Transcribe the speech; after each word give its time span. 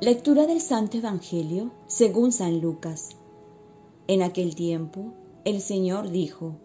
Lectura 0.00 0.48
del 0.48 0.60
Santo 0.60 0.96
Evangelio 0.96 1.70
según 1.86 2.32
San 2.32 2.60
Lucas. 2.60 3.10
En 4.08 4.22
aquel 4.22 4.56
tiempo 4.56 5.14
el 5.44 5.60
Señor 5.60 6.10
dijo, 6.10 6.56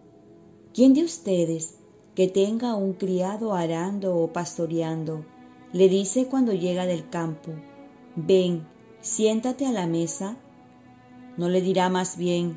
¿quién 0.74 0.94
de 0.94 1.04
ustedes 1.04 1.76
que 2.16 2.26
tenga 2.26 2.74
un 2.74 2.92
criado 2.92 3.54
arando 3.54 4.16
o 4.16 4.32
pastoreando, 4.32 5.24
le 5.72 5.88
dice 5.88 6.26
cuando 6.26 6.52
llega 6.54 6.86
del 6.86 7.08
campo, 7.08 7.52
ven, 8.16 8.66
siéntate 9.00 9.64
a 9.64 9.70
la 9.70 9.86
mesa? 9.86 10.36
¿No 11.36 11.48
le 11.48 11.62
dirá 11.62 11.88
más 11.88 12.16
bien, 12.16 12.56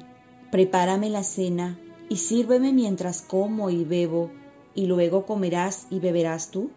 prepárame 0.51 1.11
la 1.11 1.21
cena 1.21 1.79
y 2.10 2.15
sírveme 2.15 2.74
mientras 2.74 3.21
como 3.21 3.69
y 3.69 3.86
bebo, 3.86 4.32
y 4.74 4.87
luego 4.87 5.28
comerás 5.28 5.86
y 5.92 6.00
beberás 6.00 6.50
tú? 6.50 6.71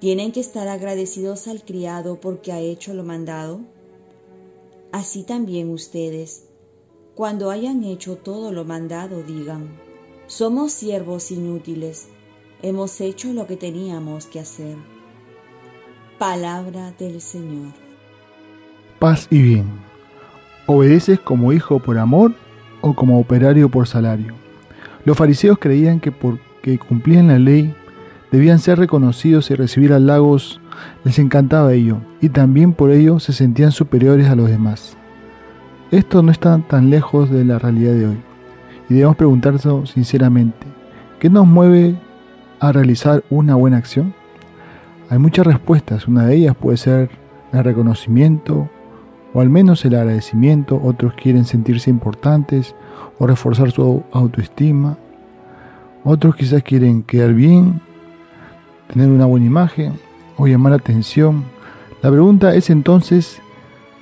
¿Tienen 0.00 0.30
que 0.30 0.38
estar 0.38 0.68
agradecidos 0.68 1.48
al 1.48 1.64
criado 1.64 2.20
porque 2.20 2.52
ha 2.52 2.60
hecho 2.60 2.94
lo 2.94 3.02
mandado? 3.02 3.60
Así 4.92 5.24
también 5.24 5.70
ustedes, 5.70 6.44
cuando 7.16 7.50
hayan 7.50 7.82
hecho 7.82 8.16
todo 8.16 8.52
lo 8.52 8.64
mandado, 8.64 9.24
digan, 9.24 9.68
somos 10.28 10.70
siervos 10.70 11.32
inútiles, 11.32 12.06
hemos 12.62 13.00
hecho 13.00 13.32
lo 13.32 13.48
que 13.48 13.56
teníamos 13.56 14.26
que 14.26 14.38
hacer. 14.38 14.76
Palabra 16.16 16.92
del 16.96 17.20
Señor. 17.20 17.72
Paz 19.00 19.26
y 19.30 19.42
bien. 19.42 19.66
¿Obedeces 20.66 21.18
como 21.18 21.52
hijo 21.52 21.80
por 21.80 21.98
amor 21.98 22.34
o 22.82 22.94
como 22.94 23.18
operario 23.18 23.68
por 23.68 23.88
salario? 23.88 24.34
Los 25.04 25.16
fariseos 25.16 25.58
creían 25.58 25.98
que 25.98 26.12
porque 26.12 26.78
cumplían 26.78 27.28
la 27.28 27.38
ley 27.40 27.74
debían 28.30 28.58
ser 28.58 28.78
reconocidos 28.78 29.50
y 29.50 29.54
recibir 29.54 29.92
halagos, 29.92 30.60
les 31.04 31.18
encantaba 31.18 31.72
ello, 31.72 31.98
y 32.20 32.28
también 32.28 32.72
por 32.72 32.90
ello 32.90 33.20
se 33.20 33.32
sentían 33.32 33.72
superiores 33.72 34.28
a 34.28 34.36
los 34.36 34.48
demás. 34.48 34.96
Esto 35.90 36.22
no 36.22 36.30
está 36.30 36.58
tan 36.68 36.90
lejos 36.90 37.30
de 37.30 37.44
la 37.44 37.58
realidad 37.58 37.94
de 37.94 38.06
hoy, 38.06 38.18
y 38.88 38.94
debemos 38.94 39.16
preguntarnos 39.16 39.90
sinceramente, 39.90 40.66
¿qué 41.18 41.30
nos 41.30 41.46
mueve 41.46 41.96
a 42.60 42.72
realizar 42.72 43.24
una 43.30 43.54
buena 43.54 43.78
acción? 43.78 44.14
Hay 45.10 45.18
muchas 45.18 45.46
respuestas, 45.46 46.06
una 46.06 46.26
de 46.26 46.36
ellas 46.36 46.56
puede 46.56 46.76
ser 46.76 47.10
el 47.52 47.64
reconocimiento, 47.64 48.68
o 49.32 49.40
al 49.40 49.48
menos 49.48 49.84
el 49.84 49.94
agradecimiento, 49.94 50.80
otros 50.82 51.14
quieren 51.14 51.44
sentirse 51.44 51.90
importantes 51.90 52.74
o 53.18 53.26
reforzar 53.26 53.70
su 53.70 54.02
autoestima, 54.12 54.98
otros 56.04 56.36
quizás 56.36 56.62
quieren 56.62 57.02
quedar 57.02 57.34
bien 57.34 57.80
tener 58.92 59.08
una 59.08 59.26
buena 59.26 59.46
imagen 59.46 59.98
o 60.36 60.46
llamar 60.46 60.72
la 60.72 60.78
atención. 60.78 61.44
La 62.02 62.10
pregunta 62.10 62.54
es 62.54 62.70
entonces, 62.70 63.40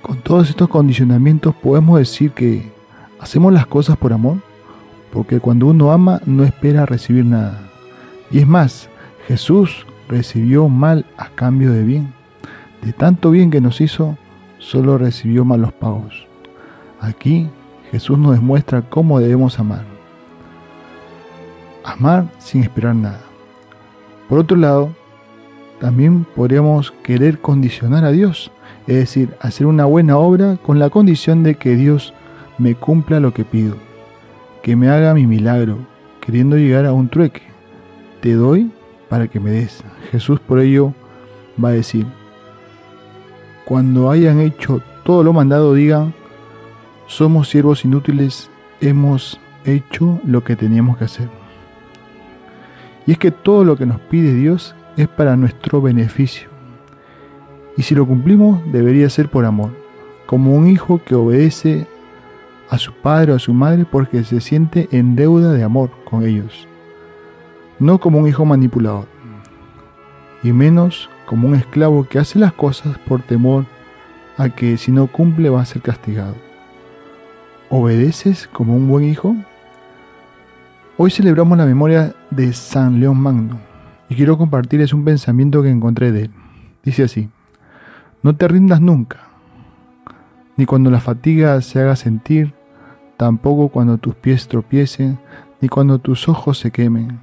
con 0.03 0.19
todos 0.19 0.49
estos 0.49 0.69
condicionamientos, 0.69 1.55
¿podemos 1.55 1.99
decir 1.99 2.33
que 2.33 2.71
hacemos 3.19 3.53
las 3.53 3.67
cosas 3.67 3.97
por 3.97 4.13
amor? 4.13 4.39
Porque 5.13 5.41
cuando 5.41 5.67
uno 5.67 5.93
ama 5.93 6.21
no 6.27 6.45
espera 6.45 6.87
recibir 6.87 7.25
nada. 7.25 7.61
Y 8.31 8.39
es 8.39 8.47
más, 8.47 8.89
Jesús 9.27 9.87
recibió 10.09 10.69
mal 10.69 11.07
a 11.17 11.29
cambio 11.31 11.73
de 11.73 11.83
bien. 11.83 12.13
De 12.83 12.93
tanto 12.93 13.31
bien 13.31 13.51
que 13.51 13.61
nos 13.61 13.81
hizo, 13.81 14.17
solo 14.59 14.99
recibió 14.99 15.45
malos 15.45 15.73
pagos. 15.73 16.27
Aquí 17.01 17.49
Jesús 17.91 18.19
nos 18.19 18.35
demuestra 18.35 18.83
cómo 18.83 19.21
debemos 19.21 19.59
amar. 19.59 19.85
Amar 21.85 22.27
sin 22.39 22.63
esperar 22.63 22.95
nada. 22.95 23.26
Por 24.29 24.39
otro 24.39 24.57
lado, 24.57 24.91
también 25.81 26.27
podríamos 26.35 26.91
querer 27.03 27.39
condicionar 27.39 28.05
a 28.05 28.11
Dios, 28.11 28.51
es 28.87 28.97
decir, 28.97 29.35
hacer 29.41 29.67
una 29.67 29.85
buena 29.85 30.17
obra 30.17 30.57
con 30.63 30.79
la 30.79 30.91
condición 30.91 31.43
de 31.43 31.57
que 31.57 31.77
Dios 31.77 32.15
me 32.59 32.75
cumpla 32.75 33.21
lo 33.21 33.35
que 33.35 33.45
pido, 33.45 33.77
que 34.63 34.75
me 34.77 34.89
haga 34.89 35.15
mi 35.15 35.27
milagro, 35.27 35.79
queriendo 36.21 36.57
llegar 36.57 36.87
a 36.87 36.93
un 36.93 37.09
trueque. 37.09 37.43
Te 38.21 38.33
doy 38.33 38.71
para 39.09 39.29
que 39.29 39.39
me 39.39 39.51
des. 39.51 39.85
Jesús 40.11 40.41
por 40.41 40.61
ello 40.61 40.93
va 41.63 41.69
a 41.69 41.73
decir, 41.73 42.07
cuando 43.65 44.11
hayan 44.11 44.41
hecho 44.41 44.81
todo 45.05 45.23
lo 45.23 45.33
mandado, 45.33 45.75
digan, 45.75 46.15
somos 47.07 47.49
siervos 47.49 47.85
inútiles, 47.85 48.51
hemos 48.81 49.39
hecho 49.65 50.21
lo 50.25 50.43
que 50.43 50.57
teníamos 50.57 50.97
que 50.97 51.05
hacer. 51.05 51.29
Y 53.07 53.13
es 53.13 53.19
que 53.19 53.31
todo 53.31 53.65
lo 53.65 53.77
que 53.77 53.87
nos 53.87 54.01
pide 54.01 54.35
Dios 54.35 54.75
es 54.97 55.09
para 55.09 55.37
nuestro 55.37 55.81
beneficio. 55.81 56.49
Y 57.77 57.83
si 57.83 57.95
lo 57.95 58.07
cumplimos, 58.07 58.61
debería 58.73 59.09
ser 59.11 59.29
por 59.29 59.45
amor, 59.45 59.71
como 60.27 60.55
un 60.55 60.67
hijo 60.67 61.01
que 61.05 61.15
obedece 61.15 61.87
a 62.71 62.79
su 62.79 62.93
padre 62.93 63.33
o 63.33 63.37
a 63.37 63.39
su 63.39 63.55
madre 63.55 63.85
porque 63.85 64.25
se 64.25 64.41
siente 64.41 64.89
en 64.91 65.15
deuda 65.15 65.53
de 65.53 65.63
amor 65.63 65.91
con 66.05 66.25
ellos, 66.25 66.67
no 67.79 67.99
como 68.01 68.19
un 68.19 68.29
hijo 68.29 68.45
manipulador, 68.45 69.07
y 70.43 70.53
menos 70.53 71.11
como 71.27 71.49
un 71.49 71.55
esclavo 71.55 72.09
que 72.09 72.19
hace 72.19 72.39
las 72.39 72.53
cosas 72.53 72.99
por 72.99 73.23
temor 73.23 73.67
a 74.37 74.49
que 74.49 74.77
si 74.77 74.91
no 74.93 75.07
cumple 75.07 75.51
va 75.51 75.61
a 75.61 75.67
ser 75.67 75.83
castigado. 75.83 76.35
¿Obedeces 77.69 78.49
como 78.53 78.77
un 78.77 78.89
buen 78.89 79.05
hijo? 79.05 79.37
Hoy 80.99 81.11
celebramos 81.11 81.59
la 81.59 81.67
memoria 81.67 82.15
de 82.31 82.55
San 82.55 83.01
León 83.01 83.21
Magno 83.21 83.61
y 84.09 84.15
quiero 84.15 84.39
compartirles 84.39 84.95
un 84.95 85.05
pensamiento 85.05 85.63
que 85.63 85.69
encontré 85.69 86.11
de 86.11 86.23
él. 86.23 86.31
Dice 86.83 87.03
así, 87.03 87.29
no 88.23 88.35
te 88.35 88.49
rindas 88.49 88.81
nunca, 88.81 89.19
ni 90.57 90.65
cuando 90.65 90.91
la 90.91 91.01
fatiga 91.01 91.61
se 91.61 91.83
haga 91.83 91.97
sentir, 91.97 92.55
tampoco 93.19 93.69
cuando 93.69 93.99
tus 93.99 94.15
pies 94.15 94.49
tropiecen, 94.49 95.19
ni 95.61 95.69
cuando 95.69 95.99
tus 95.99 96.31
ojos 96.31 96.59
se 96.59 96.71
quemen, 96.71 97.21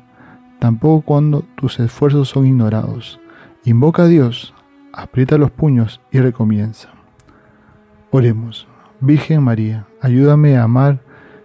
tampoco 0.59 1.03
cuando 1.03 1.44
tus 1.55 1.79
esfuerzos 1.79 2.29
son 2.29 2.45
ignorados. 2.45 3.19
Invoca 3.66 4.03
a 4.03 4.07
Dios, 4.07 4.53
aprieta 4.94 5.40
los 5.40 5.50
puños 5.50 6.00
y 6.11 6.19
recomienza. 6.19 6.90
Oremos. 8.11 8.67
Virgen 9.00 9.41
María, 9.41 9.88
ayúdame 10.00 10.57
a 10.57 10.63
amar 10.63 11.00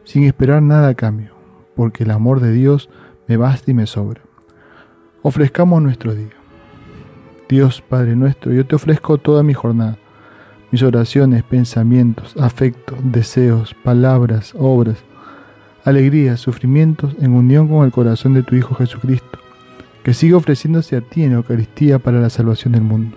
sin 0.05 0.25
esperar 0.25 0.61
nada 0.61 0.89
a 0.89 0.95
cambio 0.95 1.38
porque 1.79 2.03
el 2.03 2.11
amor 2.11 2.41
de 2.41 2.51
Dios 2.51 2.91
me 3.29 3.37
basta 3.37 3.71
y 3.71 3.75
me 3.75 3.87
sobra. 3.87 4.21
Ofrezcamos 5.23 5.81
nuestro 5.81 6.13
día. 6.13 6.35
Dios 7.49 7.81
Padre 7.89 8.17
nuestro, 8.17 8.53
yo 8.53 8.67
te 8.67 8.75
ofrezco 8.75 9.17
toda 9.19 9.45
mi 9.45 9.55
jornada, 9.55 9.97
mis 10.73 10.83
oraciones, 10.83 11.45
pensamientos, 11.45 12.37
afectos, 12.37 12.99
deseos, 13.05 13.77
palabras, 13.85 14.57
obras, 14.59 15.05
alegrías, 15.85 16.41
sufrimientos 16.41 17.15
en 17.21 17.31
unión 17.31 17.69
con 17.69 17.85
el 17.85 17.93
corazón 17.93 18.35
de 18.35 18.43
tu 18.43 18.57
Hijo 18.57 18.75
Jesucristo, 18.75 19.39
que 20.03 20.15
siga 20.15 20.37
ofreciéndose 20.37 20.97
a 20.97 21.01
ti 21.01 21.23
en 21.23 21.35
Eucaristía 21.35 22.01
para 22.01 22.21
la 22.21 22.29
salvación 22.29 22.73
del 22.73 22.83
mundo. 22.83 23.17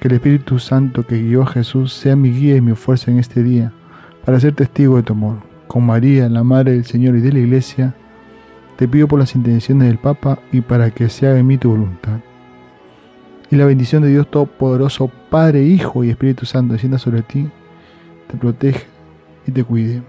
Que 0.00 0.08
el 0.08 0.14
Espíritu 0.14 0.58
Santo 0.58 1.06
que 1.06 1.22
guió 1.22 1.42
a 1.42 1.46
Jesús 1.46 1.92
sea 1.92 2.16
mi 2.16 2.32
guía 2.32 2.56
y 2.56 2.60
mi 2.60 2.74
fuerza 2.74 3.12
en 3.12 3.20
este 3.20 3.44
día, 3.44 3.72
para 4.24 4.40
ser 4.40 4.56
testigo 4.56 4.96
de 4.96 5.04
tu 5.04 5.12
amor 5.12 5.47
con 5.68 5.86
María, 5.86 6.28
la 6.28 6.42
Madre 6.42 6.72
del 6.72 6.84
Señor 6.84 7.14
y 7.16 7.20
de 7.20 7.32
la 7.32 7.38
Iglesia, 7.38 7.94
te 8.76 8.88
pido 8.88 9.06
por 9.06 9.20
las 9.20 9.34
intenciones 9.34 9.86
del 9.86 9.98
Papa 9.98 10.40
y 10.50 10.62
para 10.62 10.90
que 10.90 11.08
se 11.08 11.28
haga 11.28 11.38
en 11.38 11.46
mí 11.46 11.58
tu 11.58 11.70
voluntad. 11.70 12.18
Y 13.50 13.56
la 13.56 13.64
bendición 13.64 14.02
de 14.02 14.08
Dios 14.08 14.30
Todopoderoso, 14.30 15.10
Padre, 15.30 15.62
Hijo 15.62 16.02
y 16.02 16.10
Espíritu 16.10 16.46
Santo, 16.46 16.72
descienda 16.72 16.98
sobre 16.98 17.22
ti, 17.22 17.48
te 18.26 18.36
proteja 18.36 18.86
y 19.46 19.52
te 19.52 19.64
cuide. 19.64 20.02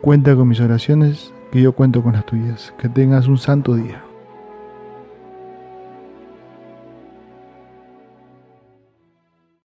Cuenta 0.00 0.34
con 0.34 0.48
mis 0.48 0.60
oraciones, 0.60 1.32
que 1.52 1.62
yo 1.62 1.72
cuento 1.72 2.02
con 2.02 2.14
las 2.14 2.26
tuyas. 2.26 2.74
Que 2.78 2.88
tengas 2.88 3.28
un 3.28 3.38
santo 3.38 3.74
día. 3.74 4.02